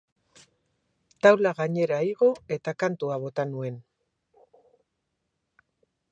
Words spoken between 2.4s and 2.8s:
eta